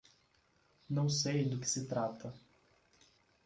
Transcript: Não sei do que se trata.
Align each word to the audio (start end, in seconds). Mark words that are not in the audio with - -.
Não 0.89 1.07
sei 1.07 1.47
do 1.47 1.59
que 1.59 1.69
se 1.69 1.85
trata. 1.85 2.33